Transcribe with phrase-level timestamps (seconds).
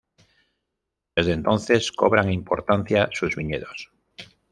[1.15, 3.91] Desde entonces, cobran importancia sus viñedos.